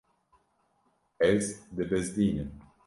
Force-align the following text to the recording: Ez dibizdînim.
Ez 1.29 1.47
dibizdînim. 1.75 2.51